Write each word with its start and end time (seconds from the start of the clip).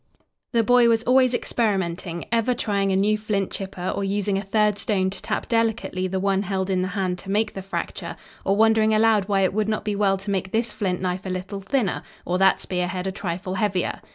The 0.53 0.63
boy 0.63 0.89
was 0.89 1.03
always 1.03 1.31
experimenting, 1.31 2.25
ever 2.31 2.55
trying 2.55 2.91
a 2.91 2.95
new 2.95 3.19
flint 3.19 3.51
chipper 3.51 3.89
or 3.95 4.03
using 4.03 4.35
a 4.35 4.41
third 4.41 4.79
stone 4.79 5.11
to 5.11 5.21
tap 5.21 5.47
delicately 5.47 6.07
the 6.07 6.19
one 6.19 6.41
held 6.41 6.71
in 6.71 6.81
the 6.81 6.87
hand 6.97 7.19
to 7.19 7.29
make 7.29 7.53
the 7.53 7.61
fracture, 7.61 8.15
or 8.43 8.55
wondering 8.55 8.95
aloud 8.95 9.25
why 9.25 9.41
it 9.41 9.53
would 9.53 9.69
not 9.69 9.85
be 9.85 9.95
well 9.95 10.17
to 10.17 10.31
make 10.31 10.51
this 10.51 10.73
flint 10.73 11.01
knife 11.01 11.27
a 11.27 11.29
little 11.29 11.61
thinner, 11.61 12.01
or 12.25 12.39
that 12.39 12.59
spearhead 12.59 13.05
a 13.05 13.11
trifle 13.11 13.53
heavier. 13.53 14.01